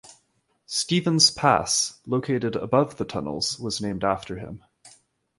[0.65, 4.63] Stevens Pass, located above the tunnels, was named after him.